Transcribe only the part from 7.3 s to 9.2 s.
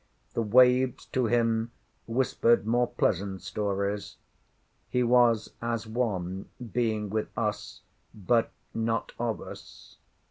us, but not